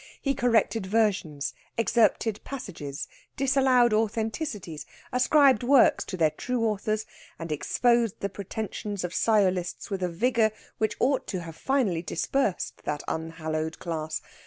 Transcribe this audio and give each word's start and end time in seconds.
He 0.19 0.33
corrected 0.33 0.87
versions, 0.87 1.53
excerpted 1.77 2.39
passages, 2.43 3.07
disallowed 3.37 3.93
authenticities, 3.93 4.85
ascribed 5.13 5.61
works 5.61 6.03
to 6.05 6.17
their 6.17 6.31
true 6.31 6.65
authors, 6.65 7.05
and 7.37 7.51
exposed 7.51 8.19
the 8.19 8.27
pretensions 8.27 9.03
of 9.03 9.13
sciolists 9.13 9.91
with 9.91 10.01
a 10.01 10.09
vigour 10.09 10.53
which 10.79 10.97
ought 10.99 11.27
to 11.27 11.41
have 11.41 11.55
finally 11.55 12.01
dispersed 12.01 12.81
that 12.85 13.03
unhallowed 13.07 13.77
class. 13.77 14.23